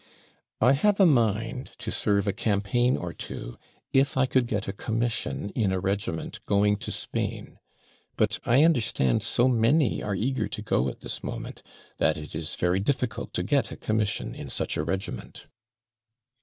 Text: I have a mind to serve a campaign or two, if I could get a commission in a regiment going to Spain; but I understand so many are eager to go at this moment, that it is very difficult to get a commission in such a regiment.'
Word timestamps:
I 0.59 0.73
have 0.73 0.99
a 0.99 1.05
mind 1.05 1.73
to 1.77 1.91
serve 1.91 2.27
a 2.27 2.33
campaign 2.33 2.97
or 2.97 3.13
two, 3.13 3.59
if 3.93 4.17
I 4.17 4.25
could 4.25 4.47
get 4.47 4.67
a 4.67 4.73
commission 4.73 5.51
in 5.51 5.71
a 5.71 5.79
regiment 5.79 6.43
going 6.47 6.77
to 6.77 6.91
Spain; 6.91 7.59
but 8.17 8.39
I 8.43 8.63
understand 8.63 9.21
so 9.21 9.47
many 9.47 10.01
are 10.01 10.15
eager 10.15 10.47
to 10.47 10.61
go 10.63 10.89
at 10.89 11.01
this 11.01 11.23
moment, 11.23 11.61
that 11.97 12.17
it 12.17 12.33
is 12.33 12.55
very 12.55 12.79
difficult 12.79 13.31
to 13.35 13.43
get 13.43 13.71
a 13.71 13.77
commission 13.77 14.33
in 14.33 14.49
such 14.49 14.75
a 14.75 14.83
regiment.' 14.83 15.45